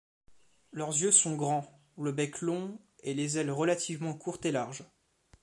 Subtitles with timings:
[0.71, 4.83] Leurs yeux sont grands, le bec long et les ailes relativement courtes et larges.